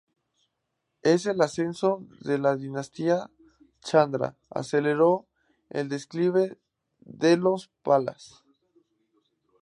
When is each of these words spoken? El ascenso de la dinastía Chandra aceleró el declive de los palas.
El 1.03 1.41
ascenso 1.43 2.03
de 2.21 2.39
la 2.39 2.55
dinastía 2.55 3.29
Chandra 3.81 4.35
aceleró 4.49 5.27
el 5.69 5.89
declive 5.89 6.57
de 7.01 7.37
los 7.37 7.69
palas. 7.83 8.43